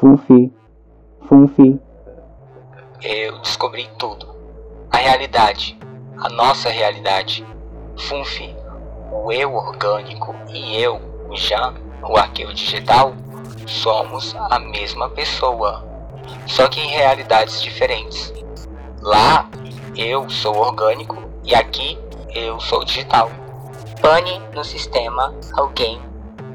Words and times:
Funfi, 0.00 0.52
Funfi. 1.28 1.80
Eu 3.00 3.38
descobri 3.38 3.88
tudo. 3.96 4.26
A 4.90 4.96
realidade, 4.96 5.78
a 6.18 6.28
nossa 6.30 6.68
realidade. 6.68 7.46
Funfi, 7.96 8.52
o 9.12 9.30
eu 9.30 9.54
orgânico 9.54 10.34
e 10.48 10.82
eu, 10.82 11.00
o 11.30 11.36
Jan, 11.36 11.74
o 12.02 12.16
arquivo 12.16 12.52
digital, 12.52 13.14
somos 13.68 14.34
a 14.50 14.58
mesma 14.58 15.08
pessoa, 15.10 15.84
só 16.48 16.66
que 16.66 16.80
em 16.80 16.88
realidades 16.88 17.62
diferentes. 17.62 18.34
Lá 19.00 19.48
eu 19.96 20.28
sou 20.28 20.56
orgânico 20.56 21.22
e 21.44 21.54
aqui 21.54 21.96
eu 22.34 22.58
sou 22.58 22.84
digital. 22.84 23.30
Pane 24.02 24.40
no 24.52 24.64
sistema, 24.64 25.32
alguém 25.52 26.02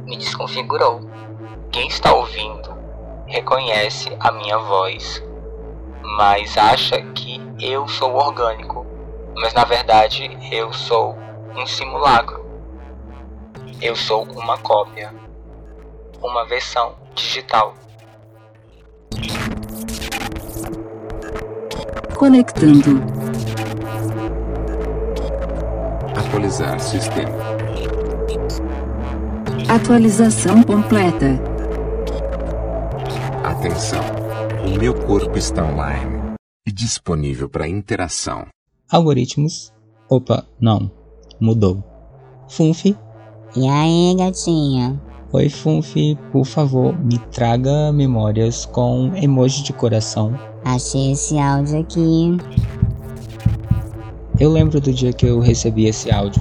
me 0.06 0.18
desconfigurou. 0.18 1.00
Quem 1.72 1.88
está 1.88 2.14
ouvindo 2.14 2.69
reconhece 3.30 4.10
a 4.20 4.32
minha 4.32 4.58
voz, 4.58 5.24
mas 6.18 6.58
acha 6.58 7.00
que 7.14 7.40
eu 7.60 7.88
sou 7.88 8.16
orgânico, 8.16 8.86
mas 9.36 9.54
na 9.54 9.64
verdade 9.64 10.38
eu 10.52 10.74
sou 10.74 11.16
um 11.56 11.66
simulacro. 11.66 12.46
Eu 13.82 13.96
sou 13.96 14.24
uma 14.24 14.58
cópia, 14.58 15.14
uma 16.22 16.44
versão 16.46 16.96
digital. 17.14 17.76
Conectando. 22.16 23.02
Atualizar 26.18 26.80
sistema. 26.80 27.38
Atualização 29.70 30.62
completa. 30.64 31.49
Atenção. 33.50 34.04
O 34.64 34.78
meu 34.78 34.94
corpo 34.94 35.36
está 35.36 35.66
online 35.66 36.36
e 36.68 36.72
disponível 36.72 37.50
para 37.50 37.68
interação. 37.68 38.46
Algoritmos. 38.92 39.74
Opa, 40.08 40.46
não. 40.62 40.92
Mudou. 41.42 41.84
Funfi. 42.48 42.96
E 43.58 43.68
aí, 43.68 44.16
gatinha? 44.16 45.02
Oi, 45.34 45.50
Funfi, 45.50 46.16
por 46.32 46.46
favor, 46.46 46.96
me 47.04 47.18
traga 47.32 47.92
memórias 47.92 48.68
com 48.68 49.12
emoji 49.16 49.64
de 49.64 49.74
coração. 49.74 50.40
Achei 50.64 51.14
esse 51.14 51.40
áudio 51.40 51.80
aqui. 51.80 52.38
Eu 54.40 54.52
lembro 54.52 54.80
do 54.80 54.94
dia 54.94 55.12
que 55.12 55.26
eu 55.26 55.40
recebi 55.40 55.88
esse 55.88 56.12
áudio. 56.12 56.40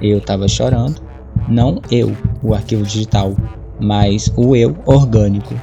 Eu 0.00 0.22
tava 0.22 0.48
chorando. 0.48 1.02
Não 1.46 1.82
eu, 1.90 2.16
o 2.42 2.54
arquivo 2.54 2.82
digital, 2.84 3.34
mas 3.78 4.32
o 4.38 4.56
eu 4.56 4.74
orgânico. 4.86 5.54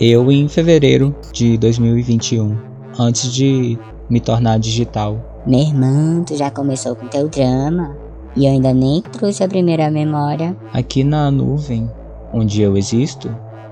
Eu 0.00 0.30
em 0.30 0.46
fevereiro 0.48 1.12
de 1.32 1.58
2021, 1.58 2.56
antes 2.96 3.32
de 3.32 3.76
me 4.08 4.20
tornar 4.20 4.56
digital. 4.60 5.42
Meu 5.44 5.58
irmão, 5.58 6.22
tu 6.22 6.36
já 6.36 6.52
começou 6.52 6.94
com 6.94 7.08
teu 7.08 7.28
drama. 7.28 7.96
E 8.36 8.46
eu 8.46 8.52
ainda 8.52 8.72
nem 8.72 9.02
trouxe 9.02 9.42
a 9.42 9.48
primeira 9.48 9.90
memória. 9.90 10.56
Aqui 10.72 11.02
na 11.02 11.32
nuvem, 11.32 11.90
onde 12.32 12.62
eu 12.62 12.76
existo, 12.76 13.28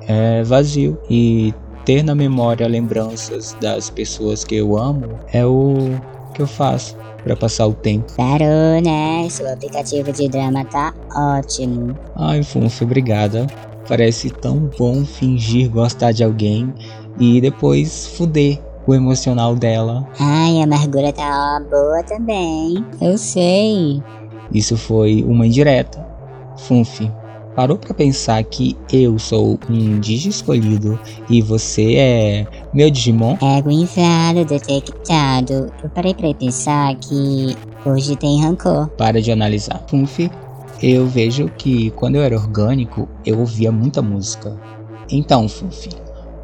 é 0.08 0.42
vazio. 0.42 0.98
E 1.08 1.54
ter 1.84 2.02
na 2.02 2.16
memória 2.16 2.66
lembranças 2.66 3.56
das 3.60 3.88
pessoas 3.88 4.42
que 4.42 4.56
eu 4.56 4.77
amo 4.77 5.20
é 5.32 5.47
o 5.47 5.77
que 6.36 6.42
eu 6.42 6.46
faço 6.46 6.94
para 7.24 7.34
passar 7.34 7.66
o 7.66 7.74
tempo. 7.74 8.12
Parou, 8.14 8.80
né? 8.84 9.26
Seu 9.30 9.50
aplicativo 9.50 10.12
de 10.12 10.28
drama 10.28 10.64
tá 10.66 10.94
ótimo. 11.14 11.98
Ai, 12.14 12.42
Funfi, 12.42 12.84
obrigada. 12.84 13.46
Parece 13.88 14.30
tão 14.30 14.70
bom 14.78 15.04
fingir 15.04 15.70
gostar 15.70 16.12
de 16.12 16.22
alguém 16.22 16.72
e 17.18 17.40
depois 17.40 18.06
fuder 18.08 18.60
o 18.86 18.94
emocional 18.94 19.56
dela. 19.56 20.06
Ai, 20.20 20.60
a 20.60 20.64
amargura 20.64 21.12
tá 21.12 21.60
boa 21.70 22.02
também. 22.04 22.84
Eu 23.00 23.16
sei. 23.16 24.02
Isso 24.52 24.76
foi 24.76 25.25
uma 25.25 25.46
indireta. 25.46 26.06
Funfi, 26.56 27.10
parou 27.56 27.78
para 27.78 27.94
pensar 27.94 28.44
que 28.44 28.77
eu 28.93 29.19
sou 29.19 29.59
um 29.69 29.99
Digi 29.99 30.28
escolhido 30.28 31.00
e 31.28 31.41
você 31.41 31.94
é 31.94 32.47
meu 32.72 32.91
Digimon? 32.91 33.37
Ego 33.43 33.71
inflado, 33.71 34.44
detectado. 34.44 35.72
Eu 35.83 35.89
parei 35.89 36.15
pra 36.15 36.33
pensar 36.34 36.94
que 36.97 37.56
hoje 37.84 38.15
tem 38.15 38.43
rancor. 38.43 38.89
Para 38.91 39.22
de 39.22 39.33
analisar. 39.33 39.83
Funfi, 39.89 40.31
eu 40.83 41.06
vejo 41.06 41.49
que 41.56 41.91
quando 41.93 42.17
eu 42.17 42.22
era 42.22 42.37
orgânico, 42.37 43.09
eu 43.25 43.41
ouvia 43.41 43.73
muita 43.73 44.03
música. 44.03 44.55
Então, 45.11 45.49
Funfi, 45.49 45.91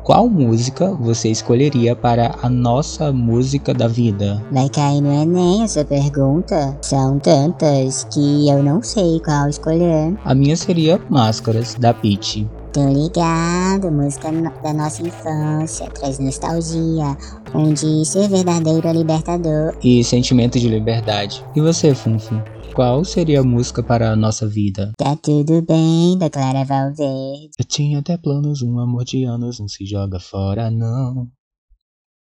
qual 0.03 0.29
música 0.29 0.93
você 0.95 1.29
escolheria 1.31 1.95
para 1.95 2.35
a 2.43 2.49
nossa 2.49 3.13
música 3.13 3.73
da 3.73 3.87
vida? 3.89 4.43
Vai 4.51 4.69
cair 4.69 5.01
no 5.01 5.13
Enem 5.13 5.63
essa 5.63 5.85
pergunta? 5.85 6.77
São 6.83 7.19
tantas 7.19 8.05
que 8.13 8.49
eu 8.49 8.63
não 8.63 8.83
sei 8.83 9.21
qual 9.21 9.49
escolher. 9.49 10.15
A 10.25 10.35
minha 10.35 10.57
seria 10.57 11.01
Máscaras, 11.09 11.75
da 11.77 11.95
Peach. 11.95 12.47
Tô 12.73 12.89
ligado, 12.89 13.93
música 13.93 14.33
no- 14.33 14.51
da 14.63 14.73
nossa 14.73 15.03
infância, 15.03 15.91
traz 15.91 16.19
nostalgia, 16.19 17.17
onde 17.55 18.05
ser 18.07 18.29
verdadeiro 18.29 18.89
é 18.89 18.93
libertador. 18.95 19.75
E 19.85 20.03
Sentimento 20.03 20.59
de 20.59 20.69
Liberdade. 20.69 21.45
E 21.55 21.61
você, 21.61 21.95
Funfi? 21.95 22.35
Qual 22.75 23.05
seria 23.05 23.41
a 23.41 23.45
música 23.45 23.83
para 23.83 24.11
a 24.11 24.17
nossa 24.17 24.49
vida? 24.49 24.93
Tá 24.97 25.15
tudo 25.15 25.61
bem, 25.61 26.17
da 26.17 26.31
Clara 26.31 26.65
Valverde. 26.65 27.51
Eu 27.59 27.65
tinha 27.67 27.99
até 27.99 28.17
planos, 28.17 28.63
um 28.63 28.79
amor 28.79 29.05
de 29.05 29.25
anos, 29.25 29.61
não 29.61 29.69
se 29.69 29.85
joga 29.85 30.19
fora, 30.19 30.71
não. 30.71 31.29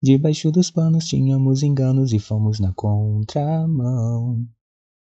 Debaixo 0.02 0.50
dos 0.50 0.72
panos 0.72 1.06
tínhamos 1.06 1.64
enganos 1.64 2.14
e 2.14 2.20
fomos 2.20 2.62
na 2.62 2.72
contramão. 2.74 4.46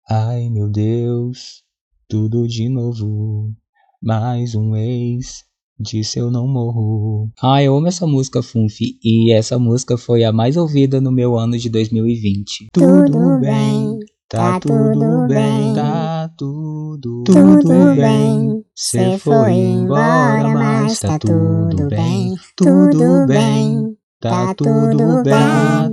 Ai 0.09 0.51
meu 0.51 0.69
Deus, 0.69 1.63
tudo 2.09 2.49
de 2.49 2.69
novo. 2.69 3.55
Mais 4.03 4.57
um 4.57 4.75
ex, 4.75 5.45
disse 5.79 6.19
eu 6.19 6.29
não 6.31 6.49
morro. 6.49 7.31
Ai, 7.41 7.69
eu 7.69 7.77
amo 7.77 7.87
essa 7.87 8.07
música, 8.07 8.43
Funfi, 8.43 8.99
e 9.05 9.33
essa 9.33 9.59
música 9.61 9.97
foi 9.97 10.25
a 10.25 10.33
mais 10.33 10.57
ouvida 10.57 11.01
no 11.01 11.13
meu 11.13 11.39
ano 11.39 11.57
de 11.57 11.71
2020. 11.71 12.69
Tudo 12.73 13.39
bem, 13.41 13.99
tá 14.31 14.53
tá 14.53 14.61
tudo 14.61 15.27
bem. 15.27 15.75
tá 15.75 16.31
tudo, 16.39 17.25
Tudo 17.25 17.97
bem, 17.97 18.65
cê 18.77 19.19
foi 19.19 19.53
embora, 19.55 20.49
mas 20.49 21.01
tá 21.01 21.19
tudo 21.19 21.89
bem. 21.89 22.37
Tudo 22.57 23.27
bem, 23.27 23.97
tá 24.21 24.55
tudo 24.55 25.23
bem. 25.25 25.93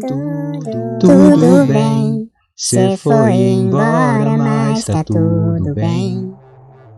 Tudo 1.00 1.66
bem, 1.68 2.30
cê 2.56 2.96
foi 2.96 3.34
embora, 3.34 4.38
mas 4.38 4.86
tá 4.86 5.04
tudo 5.04 5.74
bem. 5.74 6.32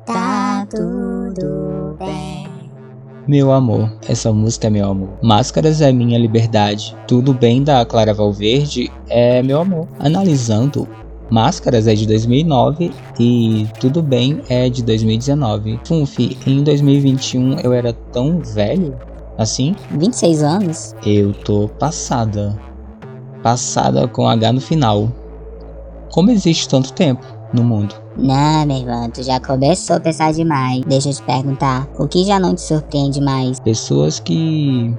Tá 0.05 0.67
tudo 0.69 1.95
bem. 1.97 2.49
Meu 3.25 3.53
amor, 3.53 3.89
essa 4.09 4.33
música 4.33 4.67
é 4.67 4.69
meu 4.71 4.89
amor. 4.89 5.09
Máscaras 5.23 5.79
é 5.79 5.91
minha 5.93 6.19
liberdade. 6.19 6.97
Tudo 7.07 7.33
bem 7.33 7.63
da 7.63 7.85
Clara 7.85 8.13
Valverde 8.13 8.91
é 9.07 9.41
meu 9.43 9.61
amor. 9.61 9.87
Analisando, 9.99 10.87
Máscaras 11.29 11.85
é 11.85 11.93
de 11.93 12.07
2009 12.07 12.91
e 13.19 13.67
Tudo 13.79 14.01
Bem 14.01 14.41
é 14.49 14.67
de 14.67 14.83
2019. 14.83 15.79
Funfi, 15.85 16.37
em 16.47 16.63
2021 16.63 17.59
eu 17.59 17.71
era 17.71 17.93
tão 18.11 18.39
velho 18.39 18.97
assim? 19.37 19.75
26 19.91 20.43
anos? 20.43 20.95
Eu 21.05 21.31
tô 21.33 21.69
passada. 21.79 22.59
Passada 23.43 24.07
com 24.07 24.27
H 24.27 24.53
no 24.53 24.59
final. 24.59 25.11
Como 26.11 26.31
existe 26.31 26.67
tanto 26.67 26.91
tempo 26.93 27.23
no 27.53 27.63
mundo? 27.63 27.93
Não, 28.17 28.65
meu 28.65 28.77
irmão, 28.77 29.09
tu 29.11 29.21
já 29.21 29.39
começou 29.39 29.97
a 29.97 29.99
pensar 29.99 30.33
demais. 30.33 30.83
Deixa 30.87 31.09
eu 31.09 31.13
te 31.13 31.21
perguntar, 31.21 31.87
o 31.97 32.07
que 32.07 32.25
já 32.25 32.39
não 32.39 32.55
te 32.55 32.61
surpreende 32.61 33.21
mais? 33.21 33.59
Pessoas 33.59 34.19
que 34.19 34.93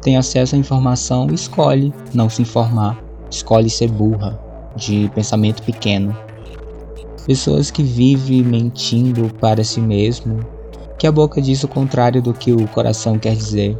têm 0.00 0.16
acesso 0.16 0.54
à 0.54 0.58
informação 0.58 1.26
escolhe 1.30 1.92
não 2.14 2.30
se 2.30 2.40
informar, 2.40 2.98
escolhe 3.30 3.68
ser 3.68 3.90
burra, 3.90 4.40
de 4.76 5.10
pensamento 5.14 5.62
pequeno. 5.62 6.16
Pessoas 7.26 7.70
que 7.70 7.82
vivem 7.82 8.42
mentindo 8.42 9.30
para 9.40 9.64
si 9.64 9.80
mesmo, 9.80 10.40
que 10.98 11.06
a 11.06 11.12
boca 11.12 11.40
diz 11.40 11.62
o 11.64 11.68
contrário 11.68 12.20
do 12.20 12.32
que 12.32 12.52
o 12.52 12.66
coração 12.68 13.18
quer 13.18 13.34
dizer. 13.34 13.78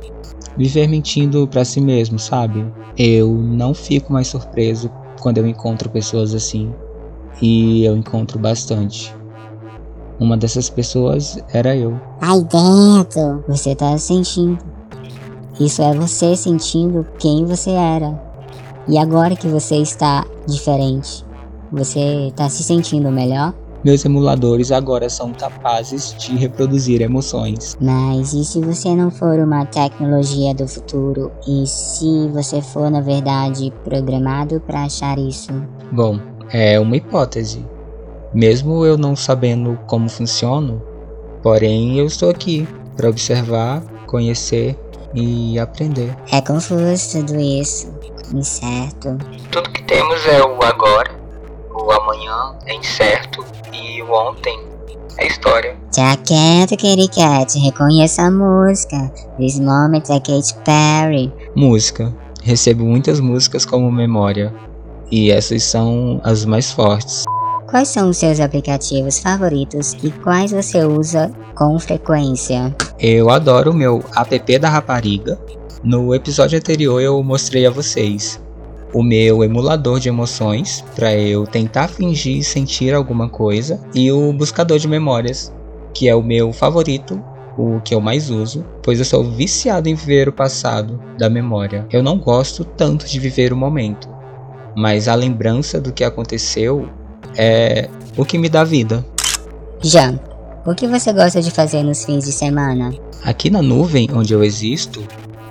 Viver 0.56 0.88
mentindo 0.88 1.46
para 1.46 1.64
si 1.64 1.80
mesmo, 1.80 2.18
sabe? 2.18 2.64
Eu 2.96 3.32
não 3.32 3.74
fico 3.74 4.12
mais 4.12 4.28
surpreso 4.28 4.90
quando 5.20 5.38
eu 5.38 5.46
encontro 5.46 5.90
pessoas 5.90 6.34
assim. 6.34 6.72
E 7.42 7.84
eu 7.84 7.96
encontro 7.96 8.38
bastante. 8.38 9.14
Uma 10.20 10.36
dessas 10.36 10.70
pessoas 10.70 11.38
era 11.52 11.76
eu. 11.76 12.00
Aí 12.20 12.40
dentro, 12.44 13.44
você 13.48 13.74
tá 13.74 13.98
sentindo. 13.98 14.58
Isso 15.58 15.82
é 15.82 15.94
você 15.94 16.36
sentindo 16.36 17.06
quem 17.18 17.44
você 17.44 17.70
era. 17.70 18.33
E 18.88 18.98
agora 18.98 19.36
que 19.36 19.48
você 19.48 19.76
está 19.76 20.26
diferente, 20.46 21.24
você 21.72 22.32
tá 22.36 22.48
se 22.48 22.62
sentindo 22.62 23.10
melhor? 23.10 23.54
meus 23.84 24.02
emuladores 24.04 24.72
agora 24.72 25.10
são 25.10 25.32
capazes 25.32 26.16
de 26.18 26.34
reproduzir 26.36 27.02
emoções. 27.02 27.76
Mas 27.78 28.32
e 28.32 28.42
se 28.42 28.60
você 28.60 28.94
não 28.94 29.10
for 29.10 29.38
uma 29.38 29.66
tecnologia 29.66 30.54
do 30.54 30.66
futuro? 30.66 31.30
E 31.46 31.66
se 31.66 32.28
você 32.28 32.62
for, 32.62 32.90
na 32.90 33.02
verdade, 33.02 33.70
programado 33.84 34.58
para 34.60 34.84
achar 34.84 35.18
isso? 35.18 35.52
Bom, 35.92 36.18
é 36.50 36.80
uma 36.80 36.96
hipótese. 36.96 37.64
Mesmo 38.32 38.84
eu 38.86 38.96
não 38.96 39.14
sabendo 39.14 39.78
como 39.86 40.08
funciono, 40.08 40.82
porém 41.42 41.98
eu 41.98 42.06
estou 42.06 42.30
aqui 42.30 42.66
para 42.96 43.10
observar, 43.10 43.82
conhecer 44.06 44.76
e 45.14 45.58
aprender. 45.58 46.16
É 46.32 46.40
confuso 46.40 47.12
tudo 47.12 47.38
isso. 47.38 47.92
Incerto. 48.32 49.18
Tudo 49.50 49.70
que 49.70 49.82
temos 49.84 50.26
é 50.26 50.42
o 50.42 50.62
agora, 50.62 51.10
o 51.74 51.90
amanhã 51.90 52.56
é 52.66 52.74
incerto 52.74 53.44
e 53.72 54.02
o 54.02 54.12
ontem 54.12 54.58
é 55.18 55.26
história. 55.26 55.76
Já 55.94 56.16
quieto, 56.16 56.76
Kitty 56.76 57.08
Cat. 57.08 57.58
Reconheça 57.58 58.22
a 58.22 58.30
música. 58.30 59.12
This 59.38 59.60
moment 59.60 60.02
é 60.08 60.18
Katy 60.18 60.54
Perry. 60.64 61.32
Música. 61.54 62.12
Recebo 62.42 62.84
muitas 62.84 63.20
músicas 63.20 63.64
como 63.64 63.90
memória. 63.90 64.52
E 65.10 65.30
essas 65.30 65.62
são 65.62 66.20
as 66.24 66.44
mais 66.44 66.72
fortes. 66.72 67.24
Quais 67.68 67.88
são 67.88 68.10
os 68.10 68.18
seus 68.18 68.40
aplicativos 68.40 69.18
favoritos 69.18 69.96
e 70.02 70.10
quais 70.10 70.52
você 70.52 70.84
usa 70.84 71.30
com 71.54 71.78
frequência? 71.78 72.74
Eu 72.98 73.30
adoro 73.30 73.70
o 73.70 73.74
meu 73.74 74.02
app 74.16 74.58
da 74.58 74.68
rapariga. 74.68 75.38
No 75.84 76.14
episódio 76.14 76.56
anterior 76.56 76.98
eu 76.98 77.22
mostrei 77.22 77.66
a 77.66 77.70
vocês 77.70 78.40
o 78.94 79.02
meu 79.02 79.44
emulador 79.44 80.00
de 80.00 80.08
emoções 80.08 80.82
para 80.96 81.14
eu 81.14 81.46
tentar 81.46 81.88
fingir 81.88 82.42
sentir 82.42 82.94
alguma 82.94 83.28
coisa 83.28 83.78
e 83.94 84.10
o 84.10 84.32
buscador 84.32 84.78
de 84.78 84.88
memórias, 84.88 85.52
que 85.92 86.08
é 86.08 86.14
o 86.14 86.22
meu 86.22 86.54
favorito, 86.54 87.22
o 87.58 87.82
que 87.82 87.94
eu 87.94 88.00
mais 88.00 88.30
uso, 88.30 88.64
pois 88.82 88.98
eu 88.98 89.04
sou 89.04 89.30
viciado 89.30 89.86
em 89.86 89.94
viver 89.94 90.26
o 90.26 90.32
passado 90.32 90.98
da 91.18 91.28
memória. 91.28 91.86
Eu 91.92 92.02
não 92.02 92.18
gosto 92.18 92.64
tanto 92.64 93.04
de 93.06 93.20
viver 93.20 93.52
o 93.52 93.56
momento, 93.56 94.08
mas 94.74 95.06
a 95.06 95.14
lembrança 95.14 95.78
do 95.78 95.92
que 95.92 96.02
aconteceu 96.02 96.88
é 97.36 97.90
o 98.16 98.24
que 98.24 98.38
me 98.38 98.48
dá 98.48 98.64
vida. 98.64 99.04
Já, 99.82 100.14
o 100.64 100.74
que 100.74 100.88
você 100.88 101.12
gosta 101.12 101.42
de 101.42 101.50
fazer 101.50 101.82
nos 101.82 102.06
fins 102.06 102.24
de 102.24 102.32
semana? 102.32 102.90
Aqui 103.22 103.50
na 103.50 103.60
nuvem 103.60 104.08
onde 104.14 104.32
eu 104.32 104.42
existo, 104.42 105.06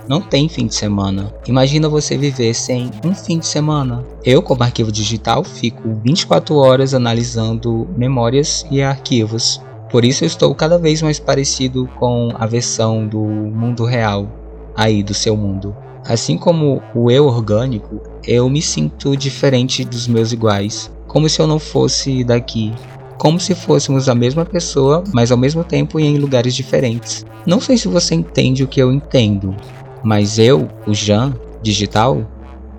não 0.08 0.20
tem 0.20 0.48
fim 0.48 0.66
de 0.66 0.74
semana. 0.74 1.32
Imagina 1.46 1.88
você 1.88 2.16
viver 2.16 2.54
sem 2.54 2.90
um 3.04 3.14
fim 3.14 3.38
de 3.38 3.46
semana. 3.46 4.04
Eu, 4.24 4.42
como 4.42 4.62
arquivo 4.62 4.92
digital, 4.92 5.42
fico 5.44 5.98
24 6.04 6.56
horas 6.56 6.94
analisando 6.94 7.88
memórias 7.96 8.66
e 8.70 8.82
arquivos. 8.82 9.60
Por 9.90 10.04
isso 10.04 10.24
eu 10.24 10.26
estou 10.26 10.54
cada 10.54 10.78
vez 10.78 11.00
mais 11.02 11.18
parecido 11.18 11.88
com 11.98 12.30
a 12.34 12.46
versão 12.46 13.06
do 13.06 13.20
mundo 13.20 13.84
real, 13.84 14.28
aí 14.76 15.02
do 15.02 15.14
seu 15.14 15.36
mundo. 15.36 15.74
Assim 16.06 16.36
como 16.36 16.82
o 16.94 17.10
eu 17.10 17.26
orgânico, 17.26 18.00
eu 18.26 18.48
me 18.50 18.60
sinto 18.60 19.16
diferente 19.16 19.84
dos 19.84 20.06
meus 20.06 20.32
iguais, 20.32 20.90
como 21.06 21.28
se 21.28 21.40
eu 21.40 21.46
não 21.46 21.58
fosse 21.58 22.24
daqui, 22.24 22.74
como 23.16 23.40
se 23.40 23.54
fôssemos 23.54 24.08
a 24.08 24.14
mesma 24.14 24.44
pessoa, 24.44 25.02
mas 25.12 25.30
ao 25.30 25.38
mesmo 25.38 25.64
tempo 25.64 25.98
em 25.98 26.18
lugares 26.18 26.54
diferentes. 26.54 27.24
Não 27.46 27.60
sei 27.60 27.78
se 27.78 27.88
você 27.88 28.14
entende 28.14 28.64
o 28.64 28.68
que 28.68 28.82
eu 28.82 28.92
entendo, 28.92 29.56
mas 30.04 30.38
eu, 30.38 30.68
o 30.86 30.94
Jean 30.94 31.34
digital, 31.62 32.24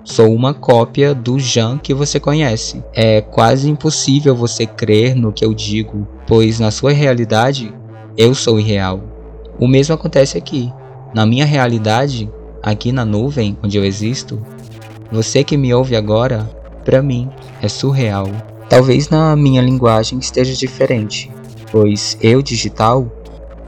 sou 0.04 0.32
uma 0.32 0.54
cópia 0.54 1.12
do 1.12 1.38
Jean 1.38 1.76
que 1.76 1.92
você 1.92 2.20
conhece. 2.20 2.82
É 2.94 3.20
quase 3.20 3.68
impossível 3.68 4.34
você 4.34 4.64
crer 4.64 5.16
no 5.16 5.32
que 5.32 5.44
eu 5.44 5.52
digo, 5.52 6.06
pois 6.26 6.60
na 6.60 6.70
sua 6.70 6.92
realidade 6.92 7.74
eu 8.16 8.34
sou 8.34 8.60
irreal. 8.60 9.02
O 9.58 9.66
mesmo 9.66 9.94
acontece 9.94 10.38
aqui. 10.38 10.72
Na 11.12 11.26
minha 11.26 11.44
realidade, 11.44 12.30
aqui 12.62 12.92
na 12.92 13.04
nuvem 13.04 13.58
onde 13.62 13.76
eu 13.76 13.84
existo, 13.84 14.40
você 15.10 15.42
que 15.42 15.56
me 15.56 15.74
ouve 15.74 15.96
agora, 15.96 16.48
para 16.84 17.02
mim, 17.02 17.28
é 17.60 17.68
surreal. 17.68 18.28
Talvez 18.68 19.08
na 19.08 19.34
minha 19.34 19.62
linguagem 19.62 20.18
esteja 20.18 20.54
diferente, 20.54 21.30
pois 21.70 22.16
eu 22.20 22.42
digital 22.42 23.10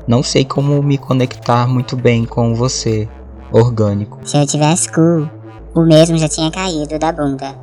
não 0.07 0.23
sei 0.23 0.45
como 0.45 0.83
me 0.83 0.97
conectar 0.97 1.69
muito 1.69 1.95
bem 1.95 2.25
com 2.25 2.55
você 2.55 3.07
orgânico. 3.53 4.19
Se 4.25 4.37
eu 4.37 4.47
tivesse 4.47 4.91
cu, 4.91 5.29
o 5.75 5.83
mesmo 5.83 6.19
já 6.19 6.29
tinha 6.29 6.51
caído 6.51 6.99
da 6.99 7.13
bunda. 7.13 7.55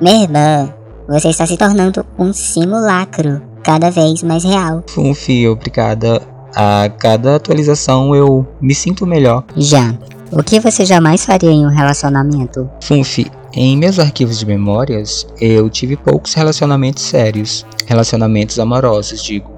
Minha 0.00 0.22
irmã, 0.22 0.74
você 1.08 1.28
está 1.28 1.46
se 1.46 1.56
tornando 1.56 2.04
um 2.18 2.32
simulacro 2.32 3.42
cada 3.62 3.90
vez 3.90 4.22
mais 4.22 4.44
real. 4.44 4.82
Funfi, 4.88 5.46
obrigada. 5.48 6.22
A 6.54 6.88
cada 6.98 7.36
atualização 7.36 8.14
eu 8.14 8.46
me 8.60 8.74
sinto 8.74 9.06
melhor. 9.06 9.44
Já. 9.56 9.94
O 10.30 10.42
que 10.42 10.60
você 10.60 10.84
jamais 10.84 11.24
faria 11.24 11.50
em 11.50 11.66
um 11.66 11.70
relacionamento? 11.70 12.68
Funfi, 12.82 13.30
em 13.52 13.76
meus 13.76 13.98
arquivos 13.98 14.38
de 14.38 14.46
memórias, 14.46 15.26
eu 15.40 15.68
tive 15.70 15.96
poucos 15.96 16.34
relacionamentos 16.34 17.02
sérios, 17.02 17.64
relacionamentos 17.86 18.58
amorosos, 18.58 19.22
digo. 19.22 19.57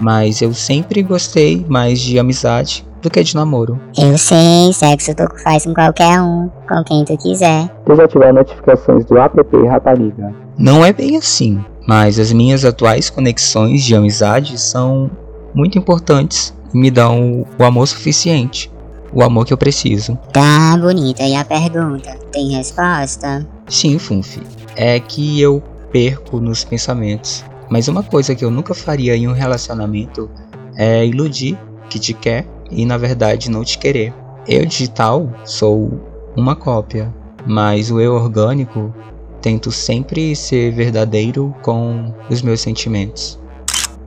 Mas 0.00 0.40
eu 0.40 0.54
sempre 0.54 1.02
gostei 1.02 1.64
mais 1.68 2.00
de 2.00 2.18
amizade 2.18 2.86
do 3.02 3.10
que 3.10 3.22
de 3.22 3.34
namoro. 3.34 3.80
Eu 3.96 4.16
sei, 4.18 4.72
sexo 4.72 5.14
tu 5.14 5.26
faz 5.42 5.64
com 5.64 5.74
qualquer 5.74 6.20
um, 6.20 6.50
com 6.68 6.84
quem 6.84 7.04
tu 7.04 7.16
quiser. 7.16 7.68
Desativar 7.86 8.32
notificações 8.32 9.04
do 9.04 9.18
app 9.18 9.36
Rapariga. 9.66 10.34
Não 10.58 10.84
é 10.84 10.92
bem 10.92 11.16
assim, 11.16 11.64
mas 11.86 12.18
as 12.18 12.32
minhas 12.32 12.64
atuais 12.64 13.10
conexões 13.10 13.84
de 13.84 13.94
amizade 13.94 14.58
são 14.58 15.10
muito 15.54 15.78
importantes 15.78 16.54
e 16.74 16.78
me 16.78 16.90
dão 16.90 17.46
o 17.58 17.64
amor 17.64 17.86
suficiente. 17.86 18.70
O 19.12 19.22
amor 19.22 19.46
que 19.46 19.54
eu 19.54 19.58
preciso. 19.58 20.18
Tá 20.32 20.76
bonita. 20.78 21.22
E 21.22 21.34
a 21.34 21.42
pergunta? 21.42 22.14
Tem 22.30 22.50
resposta? 22.50 23.46
Sim, 23.66 23.98
Funfi. 23.98 24.42
É 24.76 25.00
que 25.00 25.40
eu 25.40 25.62
perco 25.90 26.38
nos 26.38 26.62
pensamentos. 26.62 27.42
Mas 27.70 27.88
uma 27.88 28.02
coisa 28.02 28.34
que 28.34 28.44
eu 28.44 28.50
nunca 28.50 28.74
faria 28.74 29.16
em 29.16 29.28
um 29.28 29.32
relacionamento 29.32 30.30
é 30.76 31.04
iludir 31.06 31.58
que 31.88 31.98
te 31.98 32.14
quer 32.14 32.46
e 32.70 32.84
na 32.84 32.96
verdade 32.96 33.50
não 33.50 33.64
te 33.64 33.78
querer. 33.78 34.14
Eu 34.46 34.64
digital 34.64 35.30
sou 35.44 36.00
uma 36.36 36.56
cópia, 36.56 37.14
mas 37.46 37.90
o 37.90 38.00
eu 38.00 38.14
orgânico 38.14 38.94
tento 39.40 39.70
sempre 39.70 40.34
ser 40.34 40.72
verdadeiro 40.72 41.54
com 41.62 42.12
os 42.30 42.42
meus 42.42 42.60
sentimentos. 42.60 43.38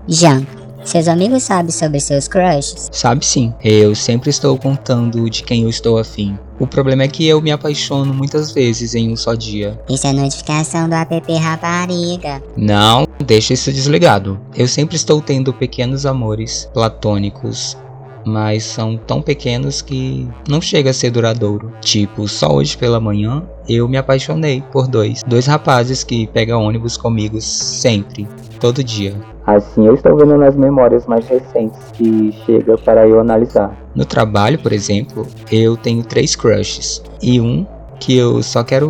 Já. 0.08 0.42
Seus 0.84 1.08
amigos 1.08 1.44
sabem 1.44 1.72
sobre 1.72 2.00
seus 2.00 2.28
crushes? 2.28 2.90
Sabe 2.92 3.26
sim, 3.26 3.54
eu 3.64 3.96
sempre 3.96 4.30
estou 4.30 4.58
contando 4.58 5.30
de 5.30 5.44
quem 5.44 5.64
eu 5.64 5.70
estou 5.70 5.98
afim. 5.98 6.38
O 6.60 6.68
problema 6.68 7.04
é 7.04 7.08
que 7.08 7.28
eu 7.28 7.42
me 7.42 7.52
apaixono 7.52 8.14
muitas 8.14 8.52
vezes 8.52 8.96
em 8.96 9.12
um 9.12 9.16
só 9.16 9.34
dia. 9.34 9.80
Isso 9.90 10.06
é 10.06 10.14
notificação 10.14 10.90
do 10.90 10.96
app 10.96 11.34
Rapariga. 11.34 12.42
Não, 12.58 13.08
deixa 13.26 13.54
isso 13.54 13.72
desligado. 13.72 14.40
Eu 14.56 14.68
sempre 14.68 14.96
estou 14.96 15.22
tendo 15.22 15.54
pequenos 15.54 16.06
amores 16.06 16.70
platônicos 16.74 17.78
mas 18.26 18.64
são 18.64 18.98
tão 18.98 19.22
pequenos 19.22 19.82
que 19.82 20.28
não 20.48 20.62
chega 20.62 20.92
a 20.92 20.94
ser 20.94 21.12
duradouro. 21.12 21.74
Tipo, 21.82 22.28
só 22.28 22.54
hoje 22.54 22.78
pela 22.78 23.00
manhã 23.00 23.44
eu 23.68 23.88
me 23.88 23.98
apaixonei 23.98 24.64
por 24.72 24.88
dois, 24.88 25.24
dois 25.26 25.46
rapazes 25.46 26.04
que 26.04 26.28
pegam 26.28 26.64
ônibus 26.64 26.98
comigo 26.98 27.40
sempre, 27.42 28.28
todo 28.60 28.84
dia. 28.84 29.16
Assim 29.46 29.86
eu 29.86 29.96
estou 29.96 30.16
vendo 30.18 30.38
nas 30.38 30.56
memórias 30.56 31.06
mais 31.06 31.28
recentes 31.28 31.80
que 31.94 32.32
chega 32.46 32.78
para 32.78 33.08
eu 33.08 33.20
analisar. 33.20 33.76
No 33.96 34.06
trabalho, 34.06 34.60
por 34.60 34.72
exemplo, 34.72 35.26
eu 35.52 35.76
tenho 35.76 36.04
três 36.04 36.36
crushes 36.36 37.04
e 37.22 37.42
um 37.42 37.66
que 38.00 38.18
eu 38.18 38.42
só 38.42 38.64
quero 38.64 38.90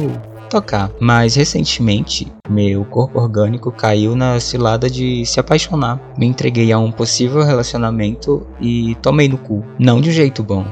tocar. 0.51 0.91
Mas 0.99 1.35
recentemente, 1.35 2.31
meu 2.49 2.83
corpo 2.83 3.19
orgânico 3.19 3.71
caiu 3.71 4.15
na 4.15 4.39
cilada 4.39 4.89
de 4.89 5.25
se 5.25 5.39
apaixonar. 5.39 5.99
Me 6.17 6.25
entreguei 6.25 6.71
a 6.71 6.77
um 6.77 6.91
possível 6.91 7.41
relacionamento 7.41 8.45
e 8.59 8.95
tomei 8.95 9.29
no 9.29 9.37
cu. 9.37 9.63
Não 9.79 10.01
de 10.01 10.09
um 10.09 10.13
jeito 10.13 10.43
bom, 10.43 10.65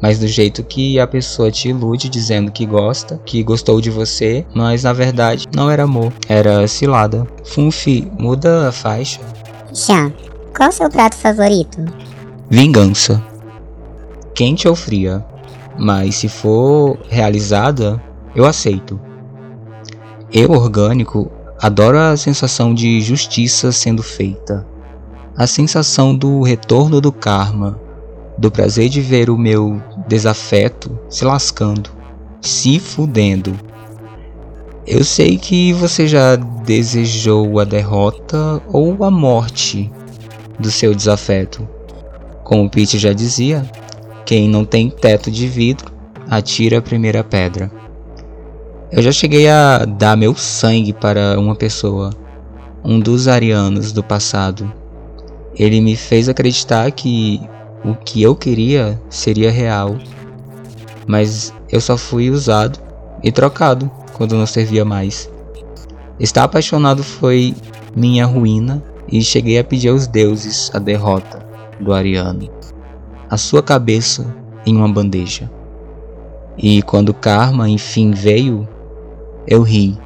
mas 0.00 0.18
do 0.18 0.26
jeito 0.26 0.62
que 0.62 0.98
a 1.00 1.06
pessoa 1.06 1.50
te 1.50 1.68
ilude 1.68 2.08
dizendo 2.08 2.52
que 2.52 2.66
gosta, 2.66 3.20
que 3.24 3.42
gostou 3.42 3.80
de 3.80 3.90
você, 3.90 4.44
mas 4.54 4.82
na 4.84 4.92
verdade 4.92 5.46
não 5.54 5.70
era 5.70 5.84
amor, 5.84 6.12
era 6.28 6.66
cilada. 6.68 7.26
Funfi, 7.44 8.10
muda 8.18 8.68
a 8.68 8.72
faixa. 8.72 9.20
Já. 9.72 10.10
Qual 10.56 10.70
o 10.70 10.72
seu 10.72 10.88
prato 10.88 11.16
favorito? 11.16 11.84
Vingança. 12.48 13.22
Quente 14.34 14.66
ou 14.66 14.74
fria, 14.74 15.24
mas 15.78 16.16
se 16.16 16.28
for 16.28 16.98
realizada, 17.08 18.02
eu 18.34 18.46
aceito. 18.46 18.98
Eu, 20.32 20.50
orgânico, 20.50 21.30
adoro 21.60 21.98
a 21.98 22.16
sensação 22.16 22.74
de 22.74 23.00
justiça 23.00 23.72
sendo 23.72 24.02
feita, 24.02 24.66
a 25.36 25.46
sensação 25.46 26.14
do 26.14 26.42
retorno 26.42 27.00
do 27.00 27.12
karma, 27.12 27.80
do 28.38 28.50
prazer 28.50 28.88
de 28.88 29.00
ver 29.00 29.30
o 29.30 29.38
meu 29.38 29.80
desafeto 30.06 30.98
se 31.08 31.24
lascando, 31.24 31.90
se 32.40 32.78
fudendo. 32.78 33.58
Eu 34.86 35.02
sei 35.02 35.36
que 35.36 35.72
você 35.72 36.06
já 36.06 36.36
desejou 36.36 37.58
a 37.58 37.64
derrota 37.64 38.62
ou 38.68 39.02
a 39.04 39.10
morte 39.10 39.90
do 40.58 40.70
seu 40.70 40.94
desafeto. 40.94 41.68
Como 42.44 42.70
Pete 42.70 42.98
já 42.98 43.12
dizia, 43.12 43.68
quem 44.24 44.48
não 44.48 44.64
tem 44.64 44.88
teto 44.88 45.30
de 45.30 45.48
vidro 45.48 45.92
atira 46.30 46.78
a 46.78 46.82
primeira 46.82 47.24
pedra. 47.24 47.70
Eu 48.92 49.02
já 49.02 49.10
cheguei 49.10 49.48
a 49.48 49.84
dar 49.84 50.16
meu 50.16 50.34
sangue 50.34 50.92
para 50.92 51.38
uma 51.38 51.56
pessoa, 51.56 52.10
um 52.84 53.00
dos 53.00 53.26
arianos 53.26 53.90
do 53.90 54.02
passado. 54.02 54.72
Ele 55.56 55.80
me 55.80 55.96
fez 55.96 56.28
acreditar 56.28 56.90
que 56.92 57.40
o 57.84 57.94
que 57.94 58.22
eu 58.22 58.34
queria 58.34 59.00
seria 59.08 59.50
real, 59.50 59.96
mas 61.06 61.52
eu 61.70 61.80
só 61.80 61.96
fui 61.96 62.30
usado 62.30 62.78
e 63.22 63.30
trocado 63.30 63.90
quando 64.12 64.36
não 64.36 64.46
servia 64.46 64.84
mais. 64.84 65.30
Estar 66.18 66.44
apaixonado 66.44 67.02
foi 67.02 67.54
minha 67.94 68.26
ruína 68.26 68.82
e 69.10 69.22
cheguei 69.22 69.58
a 69.58 69.64
pedir 69.64 69.88
aos 69.88 70.06
deuses 70.06 70.70
a 70.74 70.78
derrota 70.78 71.44
do 71.78 71.92
Ariano, 71.92 72.50
a 73.28 73.36
sua 73.36 73.62
cabeça 73.62 74.34
em 74.64 74.76
uma 74.76 74.88
bandeja. 74.88 75.50
E 76.56 76.82
quando 76.82 77.12
Karma 77.12 77.68
enfim 77.68 78.12
veio, 78.12 78.66
eu 79.46 79.62
ri, 79.62 79.98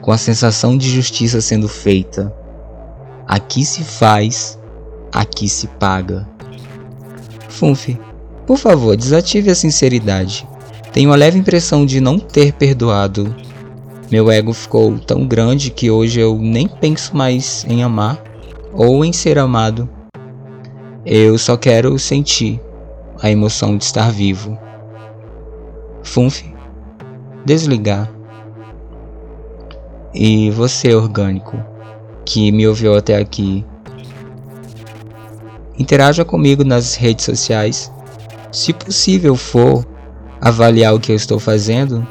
com 0.00 0.12
a 0.12 0.18
sensação 0.18 0.78
de 0.78 0.88
justiça 0.88 1.40
sendo 1.40 1.68
feita. 1.68 2.32
Aqui 3.26 3.64
se 3.64 3.82
faz, 3.82 4.58
aqui 5.12 5.48
se 5.48 5.66
paga. 5.66 6.26
Funfi, 7.56 7.98
por 8.46 8.58
favor, 8.58 8.94
desative 8.94 9.50
a 9.50 9.54
sinceridade. 9.54 10.46
Tenho 10.92 11.10
a 11.10 11.16
leve 11.16 11.38
impressão 11.38 11.86
de 11.86 12.02
não 12.02 12.18
ter 12.18 12.52
perdoado. 12.52 13.34
Meu 14.10 14.30
ego 14.30 14.52
ficou 14.52 14.98
tão 14.98 15.26
grande 15.26 15.70
que 15.70 15.90
hoje 15.90 16.20
eu 16.20 16.36
nem 16.38 16.68
penso 16.68 17.16
mais 17.16 17.64
em 17.66 17.82
amar 17.82 18.22
ou 18.74 19.02
em 19.02 19.12
ser 19.12 19.38
amado. 19.38 19.88
Eu 21.04 21.38
só 21.38 21.56
quero 21.56 21.98
sentir 21.98 22.60
a 23.22 23.30
emoção 23.30 23.78
de 23.78 23.84
estar 23.84 24.12
vivo. 24.12 24.58
Funf, 26.02 26.42
desligar. 27.42 28.12
E 30.14 30.50
você, 30.50 30.94
orgânico, 30.94 31.56
que 32.22 32.52
me 32.52 32.68
ouviu 32.68 32.94
até 32.94 33.16
aqui, 33.16 33.64
interaja 35.78 36.24
comigo 36.24 36.64
nas 36.64 36.94
redes 36.94 37.24
sociais. 37.24 37.92
Se 38.52 38.72
possível 38.72 39.36
for 39.36 39.86
avaliar 40.40 40.94
o 40.94 41.00
que 41.00 41.12
eu 41.12 41.16
estou 41.16 41.38
fazendo, 41.38 42.06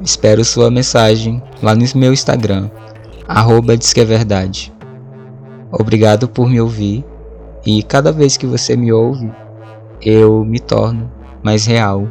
espero 0.00 0.44
sua 0.44 0.70
mensagem 0.70 1.42
lá 1.62 1.74
no 1.74 1.84
meu 1.94 2.12
Instagram, 2.12 2.70
arroba 3.26 3.74
é 3.74 4.04
verdade. 4.04 4.72
Obrigado 5.72 6.28
por 6.28 6.48
me 6.48 6.60
ouvir 6.60 7.04
e 7.64 7.82
cada 7.82 8.10
vez 8.10 8.36
que 8.36 8.46
você 8.46 8.76
me 8.76 8.92
ouve, 8.92 9.30
eu 10.02 10.44
me 10.44 10.58
torno 10.58 11.10
mais 11.42 11.66
real, 11.66 12.08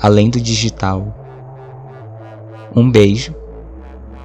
além 0.00 0.30
do 0.30 0.40
digital. 0.40 1.14
Um 2.74 2.90
beijo 2.90 3.34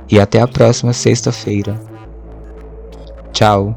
e 0.10 0.20
até 0.20 0.42
a 0.42 0.48
próxima 0.48 0.94
sexta-feira. 0.94 1.80
Tchau. 3.32 3.76